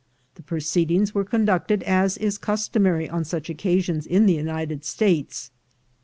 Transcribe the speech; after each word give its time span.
The 0.33 0.41
proceedings 0.41 1.13
were 1.13 1.23
conducted 1.23 1.83
as 1.83 2.17
is 2.17 2.39
customary 2.39 3.07
on 3.07 3.23
such 3.23 3.51
occasions 3.51 4.07
in 4.07 4.25
the 4.25 4.33
United 4.33 4.83
States. 4.83 5.51